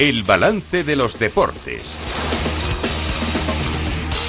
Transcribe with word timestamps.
El 0.00 0.22
balance 0.22 0.82
de 0.82 0.96
los 0.96 1.18
deportes. 1.18 1.98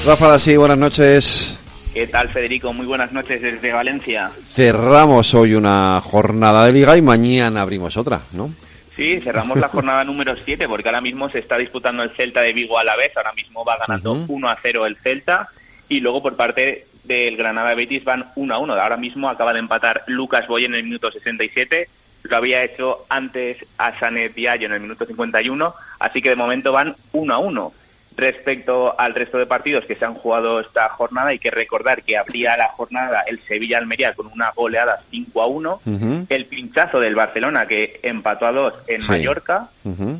Rafa, 0.05 0.37
sí, 0.37 0.57
buenas 0.57 0.77
noches. 0.77 1.57
¿Qué 1.93 2.07
tal, 2.07 2.27
Federico? 2.27 2.73
Muy 2.73 2.85
buenas 2.85 3.13
noches 3.13 3.41
desde 3.41 3.71
Valencia. 3.71 4.31
Cerramos 4.43 5.33
hoy 5.33 5.53
una 5.53 6.01
jornada 6.01 6.65
de 6.65 6.73
liga 6.73 6.97
y 6.97 7.01
mañana 7.01 7.61
abrimos 7.61 7.95
otra, 7.95 8.19
¿no? 8.33 8.53
Sí, 8.97 9.21
cerramos 9.21 9.57
la 9.59 9.69
jornada 9.69 10.03
número 10.03 10.35
7 10.43 10.67
porque 10.67 10.89
ahora 10.89 10.99
mismo 10.99 11.29
se 11.29 11.39
está 11.39 11.57
disputando 11.57 12.03
el 12.03 12.09
Celta 12.09 12.41
de 12.41 12.51
Vigo 12.51 12.77
a 12.77 12.83
la 12.83 12.97
vez. 12.97 13.15
Ahora 13.15 13.31
mismo 13.31 13.63
va 13.63 13.77
ganando 13.77 14.25
1 14.27 14.49
a 14.49 14.57
0 14.61 14.85
el 14.85 14.97
Celta 14.97 15.47
y 15.87 16.01
luego 16.01 16.21
por 16.21 16.35
parte 16.35 16.85
del 17.05 17.37
Granada 17.37 17.73
Betis 17.75 18.03
van 18.03 18.25
1 18.35 18.53
a 18.53 18.57
1. 18.57 18.73
Ahora 18.73 18.97
mismo 18.97 19.29
acaba 19.29 19.53
de 19.53 19.59
empatar 19.59 20.03
Lucas 20.07 20.49
Boy 20.49 20.65
en 20.65 20.75
el 20.75 20.83
minuto 20.83 21.09
67. 21.09 21.87
Lo 22.23 22.37
había 22.37 22.63
hecho 22.63 23.05
antes 23.09 23.57
a 23.77 23.97
Sanet 23.97 24.33
Diallo 24.33 24.67
en 24.67 24.73
el 24.73 24.79
minuto 24.79 25.05
51. 25.05 25.73
Así 25.99 26.21
que 26.21 26.29
de 26.29 26.35
momento 26.35 26.71
van 26.71 26.95
1 27.13 27.33
a 27.33 27.37
1 27.39 27.73
respecto 28.15 28.99
al 28.99 29.15
resto 29.15 29.37
de 29.37 29.45
partidos 29.45 29.85
que 29.85 29.95
se 29.95 30.05
han 30.05 30.13
jugado 30.13 30.59
esta 30.59 30.89
jornada. 30.89 31.29
Hay 31.29 31.39
que 31.39 31.51
recordar 31.51 32.03
que 32.03 32.17
abría 32.17 32.57
la 32.57 32.67
jornada 32.67 33.21
el 33.21 33.39
Sevilla-Almería 33.39 34.13
con 34.13 34.27
una 34.27 34.51
goleada 34.51 35.01
5 35.09 35.41
a 35.41 35.47
1, 35.47 35.81
el 36.29 36.45
pinchazo 36.45 36.99
del 36.99 37.15
Barcelona 37.15 37.65
que 37.67 37.99
empató 38.03 38.45
a 38.45 38.51
2 38.51 38.73
en 38.87 39.07
Mallorca, 39.07 39.69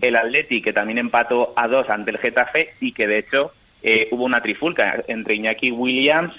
el 0.01 0.15
Atleti 0.15 0.61
que 0.61 0.73
también 0.73 0.97
empató 0.97 1.53
a 1.55 1.67
2 1.67 1.89
ante 1.89 2.11
el 2.11 2.17
Getafe 2.17 2.73
y 2.79 2.93
que 2.93 3.07
de 3.07 3.20
hecho 3.20 3.51
eh, 3.83 4.07
hubo 4.11 4.23
una 4.23 4.41
trifulca 4.41 5.03
entre 5.07 5.35
Iñaki 5.35 5.71
Williams 5.71 6.33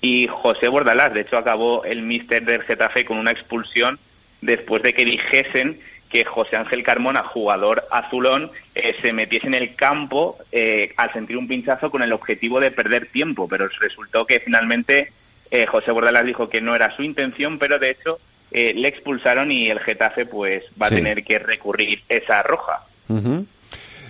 y 0.00 0.28
José 0.28 0.68
Bordalás. 0.68 1.14
De 1.14 1.22
hecho 1.22 1.38
acabó 1.38 1.84
el 1.84 2.02
míster 2.02 2.44
del 2.44 2.62
Getafe 2.62 3.04
con 3.04 3.18
una 3.18 3.32
expulsión 3.32 3.98
después 4.40 4.82
de 4.82 4.94
que 4.94 5.04
dijesen 5.04 5.78
que 6.08 6.24
José 6.24 6.56
Ángel 6.56 6.82
Carmona, 6.82 7.22
jugador 7.22 7.84
azulón, 7.90 8.50
eh, 8.74 8.96
se 9.00 9.12
metiese 9.12 9.46
en 9.46 9.54
el 9.54 9.74
campo 9.74 10.38
eh, 10.52 10.92
al 10.96 11.12
sentir 11.12 11.36
un 11.36 11.48
pinchazo 11.48 11.90
con 11.90 12.02
el 12.02 12.12
objetivo 12.12 12.60
de 12.60 12.70
perder 12.70 13.06
tiempo, 13.06 13.48
pero 13.48 13.68
resultó 13.80 14.24
que 14.26 14.40
finalmente 14.40 15.12
eh, 15.50 15.66
José 15.66 15.90
Bordalas 15.90 16.24
dijo 16.24 16.48
que 16.48 16.60
no 16.60 16.74
era 16.74 16.94
su 16.96 17.02
intención, 17.02 17.58
pero 17.58 17.78
de 17.78 17.90
hecho 17.90 18.18
le 18.50 18.88
expulsaron 18.88 19.52
y 19.52 19.68
el 19.68 19.78
Getafe 19.78 20.24
pues 20.24 20.64
va 20.80 20.86
a 20.86 20.90
tener 20.90 21.22
que 21.22 21.38
recurrir 21.38 22.00
esa 22.08 22.42
roja. 22.42 22.80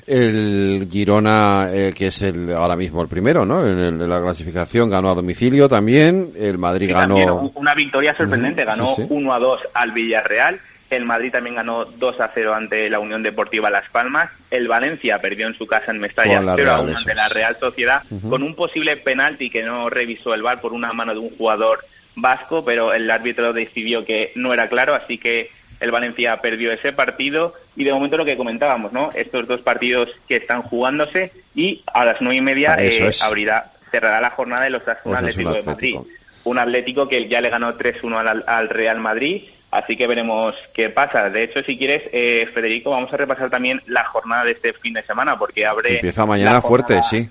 El 0.09 0.89
Girona, 0.91 1.69
que 1.95 2.07
es 2.07 2.23
el 2.23 2.53
ahora 2.53 2.77
mismo 2.77 3.03
el 3.03 3.09
primero, 3.09 3.45
¿no? 3.45 3.67
En, 3.67 4.09
la 4.09 4.21
clasificación 4.23 4.89
ganó 4.89 5.11
a 5.11 5.15
domicilio 5.15 5.69
también. 5.69 6.31
El 6.39 6.59
Madrid 6.59 6.91
ganó. 6.91 7.53
una 7.55 7.75
victoria 7.75 8.17
sorprendente, 8.17 8.65
ganó 8.65 8.95
1 8.97 9.35
a 9.35 9.39
2 9.39 9.61
al 9.75 9.93
Villarreal 9.93 10.59
el 10.91 11.05
Madrid 11.05 11.31
también 11.31 11.57
ganó 11.57 11.85
2 11.85 12.21
a 12.21 12.31
0 12.33 12.55
ante 12.55 12.89
la 12.89 12.99
Unión 12.99 13.23
Deportiva 13.23 13.69
Las 13.69 13.89
Palmas. 13.91 14.31
El 14.51 14.69
Valencia 14.69 15.19
perdió 15.19 15.47
en 15.47 15.55
su 15.55 15.67
casa 15.67 15.91
en 15.91 15.99
Mestalla 15.99 16.41
0 16.57 16.73
a 16.73 16.81
1 16.81 16.97
ante 16.97 17.15
la 17.15 17.29
Real 17.29 17.57
Sociedad 17.61 18.03
con 18.29 18.43
un 18.43 18.55
posible 18.55 18.97
penalti 18.97 19.51
que 19.51 19.63
no 19.63 19.91
revisó 19.91 20.33
el 20.33 20.43
VAR 20.43 20.61
por 20.61 20.73
una 20.73 20.93
mano 20.93 21.13
de 21.13 21.21
un 21.21 21.31
jugador 21.37 21.81
vasco, 22.17 22.65
pero 22.65 22.95
el 22.95 23.11
árbitro 23.11 23.53
decidió 23.53 24.05
que 24.05 24.33
no 24.35 24.53
era 24.55 24.69
claro, 24.69 24.95
así 24.95 25.19
que 25.19 25.51
el 25.81 25.91
Valencia 25.91 26.37
perdió 26.41 26.73
ese 26.73 26.93
partido 26.93 27.55
y 27.77 27.85
de 27.85 27.93
momento 27.93 28.17
lo 28.17 28.25
que 28.25 28.37
comentábamos, 28.37 28.93
¿no? 28.93 29.11
Estos 29.15 29.47
dos 29.47 29.61
partidos 29.61 30.11
que 30.27 30.37
están 30.37 30.63
jugándose 30.63 31.33
y 31.55 31.83
a 31.93 32.05
las 32.05 32.21
nueve 32.21 32.37
y 32.37 32.41
media 32.41 32.77
eh, 32.79 33.11
abrirá, 33.23 33.71
cerrará 33.91 34.21
la 34.21 34.31
jornada 34.31 34.65
de 34.65 34.71
los 34.71 34.83
un 35.05 35.17
Atlético 35.17 35.53
de 35.53 35.63
Madrid. 35.63 35.97
Un 36.45 36.59
Atlético 36.59 37.09
que 37.09 37.29
ya 37.29 37.41
le 37.41 37.51
ganó 37.51 37.77
3-1 37.77 38.45
al 38.47 38.69
Real 38.71 38.99
Madrid 38.99 39.43
Así 39.71 39.97
que 39.97 40.07
veremos 40.07 40.55
qué 40.73 40.89
pasa. 40.89 41.29
De 41.29 41.43
hecho, 41.43 41.63
si 41.63 41.77
quieres, 41.77 42.05
eh, 42.13 42.49
Federico, 42.55 42.91
vamos 42.91 43.13
a 43.13 43.17
repasar 43.19 43.51
también 43.51 43.83
la 43.87 44.05
jornada 44.05 44.45
de 44.45 44.53
este 44.53 44.73
fin 44.73 44.95
de 44.95 45.03
semana, 45.03 45.39
porque 45.39 45.67
abre... 45.67 45.97
Empieza 45.97 46.25
mañana 46.25 46.63
fuerte, 46.63 47.03
sí. 47.03 47.29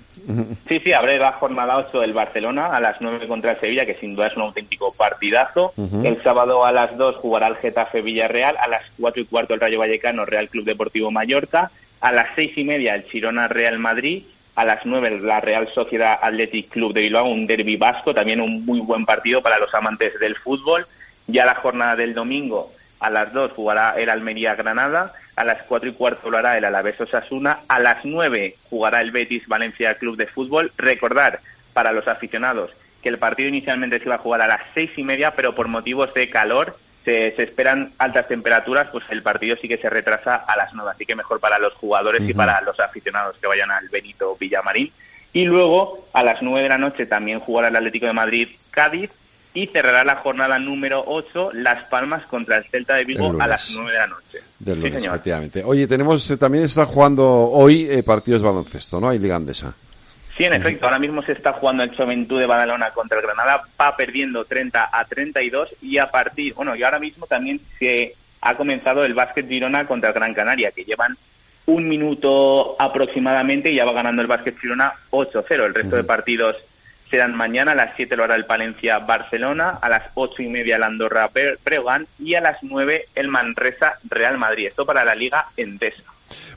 Sí, 0.68 0.80
sí, 0.80 0.92
abre 0.92 1.18
la 1.18 1.32
jornada 1.32 1.78
8 1.78 2.00
del 2.00 2.12
Barcelona 2.12 2.66
a 2.66 2.80
las 2.80 3.00
9 3.00 3.26
contra 3.26 3.52
el 3.52 3.60
Sevilla, 3.60 3.86
que 3.86 3.94
sin 3.94 4.14
duda 4.14 4.26
es 4.26 4.36
un 4.36 4.42
auténtico 4.42 4.92
partidazo. 4.92 5.72
El 6.04 6.22
sábado 6.22 6.64
a 6.66 6.72
las 6.72 6.96
2 6.98 7.16
jugará 7.16 7.48
el 7.48 7.56
Getafe 7.56 8.02
Villarreal, 8.02 8.56
a 8.58 8.68
las 8.68 8.82
4 9.00 9.22
y 9.22 9.24
cuarto 9.24 9.54
el 9.54 9.60
Rayo 9.60 9.78
Vallecano 9.78 10.26
Real 10.26 10.48
Club 10.48 10.66
Deportivo 10.66 11.10
Mallorca, 11.10 11.70
a 12.00 12.12
las 12.12 12.28
6 12.36 12.58
y 12.58 12.64
media 12.64 12.94
el 12.94 13.06
Chirona 13.06 13.48
Real 13.48 13.78
Madrid, 13.78 14.22
a 14.54 14.64
las 14.64 14.84
9 14.84 15.20
la 15.22 15.40
Real 15.40 15.68
Sociedad 15.74 16.18
Athletic 16.20 16.68
Club 16.68 16.92
de 16.92 17.00
Bilbao, 17.00 17.26
un 17.26 17.46
derby 17.46 17.76
vasco, 17.76 18.12
también 18.12 18.40
un 18.40 18.66
muy 18.66 18.80
buen 18.80 19.06
partido 19.06 19.40
para 19.40 19.58
los 19.58 19.74
amantes 19.74 20.18
del 20.20 20.36
fútbol. 20.36 20.86
Ya 21.28 21.44
la 21.44 21.54
jornada 21.54 21.94
del 21.94 22.14
domingo 22.14 22.72
a 23.00 23.10
las 23.10 23.32
2 23.32 23.52
jugará 23.52 23.94
el 23.96 24.08
Almería 24.08 24.54
Granada, 24.54 25.12
a 25.36 25.44
las 25.44 25.62
4 25.62 25.90
y 25.90 25.92
cuarto 25.92 26.30
lo 26.30 26.38
hará 26.38 26.58
el 26.58 26.64
Alavés 26.64 27.00
Osasuna, 27.00 27.60
a 27.68 27.78
las 27.78 28.04
9 28.04 28.56
jugará 28.68 29.00
el 29.00 29.10
Betis 29.10 29.46
Valencia 29.46 29.94
Club 29.94 30.16
de 30.16 30.26
Fútbol. 30.26 30.72
Recordar 30.76 31.40
para 31.74 31.92
los 31.92 32.08
aficionados 32.08 32.70
que 33.02 33.08
el 33.08 33.18
partido 33.18 33.48
inicialmente 33.48 33.98
se 33.98 34.06
iba 34.06 34.16
a 34.16 34.18
jugar 34.18 34.40
a 34.40 34.48
las 34.48 34.62
seis 34.74 34.90
y 34.96 35.04
media, 35.04 35.32
pero 35.32 35.54
por 35.54 35.68
motivos 35.68 36.12
de 36.14 36.28
calor 36.28 36.76
se, 37.04 37.28
esperan 37.40 37.92
altas 37.98 38.26
temperaturas, 38.26 38.88
pues 38.90 39.04
el 39.10 39.22
partido 39.22 39.56
sí 39.56 39.68
que 39.68 39.78
se 39.78 39.88
retrasa 39.88 40.34
a 40.34 40.56
las 40.56 40.74
9, 40.74 40.90
así 40.92 41.06
que 41.06 41.14
mejor 41.14 41.40
para 41.40 41.58
los 41.58 41.74
jugadores 41.74 42.28
y 42.28 42.34
para 42.34 42.60
los 42.62 42.80
aficionados 42.80 43.36
que 43.38 43.46
vayan 43.46 43.70
al 43.70 43.88
Benito 43.88 44.36
Villamarín. 44.38 44.92
Y 45.32 45.44
luego 45.44 46.08
a 46.12 46.22
las 46.22 46.42
9 46.42 46.62
de 46.62 46.68
la 46.68 46.78
noche 46.78 47.06
también 47.06 47.38
jugará 47.38 47.68
el 47.68 47.76
Atlético 47.76 48.06
de 48.06 48.12
Madrid 48.12 48.48
Cádiz 48.70 49.10
y 49.58 49.66
cerrará 49.66 50.04
la 50.04 50.16
jornada 50.16 50.56
número 50.60 51.02
8 51.04 51.50
Las 51.54 51.82
Palmas 51.84 52.24
contra 52.26 52.58
el 52.58 52.64
Celta 52.64 52.94
de 52.94 53.04
Vigo 53.04 53.34
a 53.40 53.46
las 53.48 53.72
9 53.74 53.90
de 53.90 53.98
la 53.98 54.06
noche. 54.06 54.38
Del 54.56 54.80
lunes, 54.80 55.04
efectivamente. 55.04 55.64
Oye, 55.64 55.88
tenemos 55.88 56.30
eh, 56.30 56.36
también 56.36 56.64
está 56.64 56.86
jugando 56.86 57.26
hoy 57.26 57.88
eh, 57.90 58.04
partidos 58.04 58.40
baloncesto, 58.40 59.00
¿no? 59.00 59.08
Hay 59.08 59.18
Liga 59.18 59.34
Andesa. 59.34 59.74
Sí, 60.36 60.44
en 60.44 60.52
efecto, 60.52 60.86
ahora 60.86 61.00
mismo 61.00 61.22
se 61.22 61.32
está 61.32 61.54
jugando 61.54 61.82
el 61.82 61.96
Juventud 61.96 62.38
de 62.38 62.46
Badalona 62.46 62.90
contra 62.90 63.18
el 63.18 63.24
Granada, 63.24 63.62
va 63.80 63.96
perdiendo 63.96 64.44
30 64.44 64.90
a 64.92 65.04
32 65.04 65.70
y 65.82 65.98
a 65.98 66.08
partir, 66.08 66.54
bueno, 66.54 66.76
y 66.76 66.84
ahora 66.84 67.00
mismo 67.00 67.26
también 67.26 67.60
se 67.80 68.14
ha 68.40 68.54
comenzado 68.54 69.04
el 69.04 69.14
básquet 69.14 69.48
Girona 69.48 69.88
contra 69.88 70.10
el 70.10 70.14
Gran 70.14 70.34
Canaria, 70.34 70.70
que 70.70 70.84
llevan 70.84 71.16
un 71.66 71.88
minuto 71.88 72.76
aproximadamente 72.78 73.72
y 73.72 73.74
ya 73.74 73.84
va 73.84 73.92
ganando 73.92 74.22
el 74.22 74.28
básquet 74.28 74.56
Girona 74.60 74.92
8-0. 75.10 75.64
El 75.64 75.74
resto 75.74 75.96
de 75.96 76.04
partidos 76.04 76.56
serán 77.10 77.34
mañana 77.34 77.72
a 77.72 77.74
las 77.74 77.94
7 77.96 78.16
lo 78.16 78.24
hará 78.24 78.34
el 78.34 78.44
Palencia 78.44 78.98
Barcelona, 78.98 79.78
a 79.80 79.88
las 79.88 80.04
8 80.14 80.42
y 80.42 80.48
media 80.48 80.76
el 80.76 80.82
Andorra 80.82 81.30
Breogán 81.64 82.06
y 82.18 82.34
a 82.34 82.40
las 82.40 82.62
9 82.62 83.06
el 83.14 83.28
Manresa 83.28 83.94
Real 84.08 84.38
Madrid. 84.38 84.68
Esto 84.68 84.86
para 84.86 85.04
la 85.04 85.14
Liga 85.14 85.46
Endesa. 85.56 86.02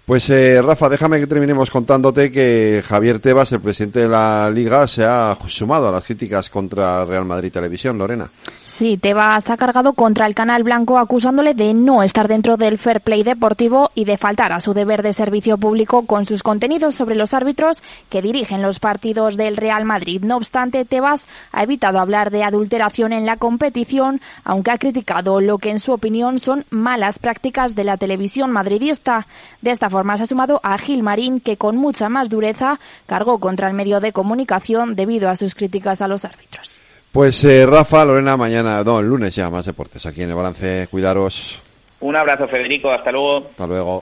Pues 0.06 0.29
eh, 0.29 0.62
Rafa, 0.62 0.89
déjame 0.89 1.19
que 1.19 1.28
terminemos 1.28 1.69
contándote 1.69 2.31
que 2.31 2.84
Javier 2.85 3.19
Tebas, 3.19 3.51
el 3.51 3.62
presidente 3.62 4.00
de 4.00 4.09
la 4.09 4.50
Liga, 4.50 4.88
se 4.88 5.06
ha 5.06 5.38
sumado 5.47 5.88
a 5.88 5.91
las 5.91 6.06
críticas 6.06 6.50
contra 6.50 7.06
Real 7.06 7.23
Madrid 7.23 7.51
Televisión, 7.51 7.97
Lorena. 7.97 8.29
Sí, 8.72 8.96
Tebas 8.96 9.50
ha 9.50 9.58
cargado 9.58 9.92
contra 9.92 10.26
el 10.28 10.34
canal 10.34 10.64
blanco 10.64 10.98
acusándole 10.98 11.54
de 11.54 11.74
no 11.74 12.04
estar 12.04 12.30
dentro 12.30 12.56
del 12.56 12.78
fair 12.78 13.02
play 13.02 13.22
deportivo 13.22 13.92
y 13.96 14.06
de 14.06 14.18
faltar 14.18 14.54
a 14.54 14.62
su 14.62 14.74
deber 14.74 15.04
de 15.04 15.12
servicio 15.12 15.58
público 15.58 16.06
con 16.06 16.26
sus 16.26 16.42
contenidos 16.42 16.96
sobre 16.96 17.16
los 17.16 17.34
árbitros 17.34 17.84
que 18.10 18.22
dirigen 18.22 18.62
los 18.62 18.80
partidos 18.80 19.36
del 19.36 19.58
Real 19.58 19.84
Madrid. 19.84 20.24
No 20.24 20.38
obstante, 20.38 20.86
Tebas 20.86 21.28
ha 21.52 21.64
evitado 21.64 22.00
hablar 22.00 22.31
de 22.31 22.46
adulteración 22.46 23.12
en 23.12 23.26
la 23.26 23.36
competición, 23.36 24.22
aunque 24.46 24.72
ha 24.72 24.78
criticado 24.78 25.42
lo 25.42 25.58
que 25.58 25.70
en 25.70 25.80
su 25.80 25.92
opinión 25.92 26.40
son 26.40 26.64
malas 26.70 27.20
prácticas 27.20 27.76
de 27.76 27.84
la 27.84 27.98
televisión 27.98 28.52
madridista. 28.52 29.28
De 29.62 29.72
esta 29.72 29.90
forma 29.90 30.16
se 30.16 30.24
ha 30.24 30.28
sumado 30.28 30.62
a 30.64 30.78
Gil 30.78 31.04
Marín, 31.04 31.42
que 31.42 31.58
con 31.58 31.76
mucha 31.76 32.08
más 32.08 32.30
dureza 32.30 32.80
cargó 33.06 33.38
contra 33.40 33.68
el 33.68 33.74
medio 33.74 34.00
de 34.00 34.14
comunicación 34.14 34.96
debido 34.96 35.30
a 35.30 35.36
sus 35.36 35.56
críticas 35.56 36.00
a 36.00 36.08
los 36.08 36.24
árbitros. 36.24 36.81
Pues 37.12 37.44
eh, 37.44 37.66
Rafa, 37.66 38.06
Lorena, 38.06 38.38
mañana, 38.38 38.84
no, 38.84 39.00
el 39.00 39.08
lunes 39.08 39.36
ya 39.36 39.50
más 39.50 39.66
deportes 39.66 40.06
aquí 40.06 40.24
en 40.24 40.30
el 40.30 40.36
balance. 40.36 40.88
Cuidaros. 40.90 41.60
Un 42.00 42.16
abrazo, 42.16 42.48
Federico. 42.48 42.90
Hasta 42.90 43.12
luego. 43.12 43.48
Hasta 43.52 43.68
luego. 43.68 44.00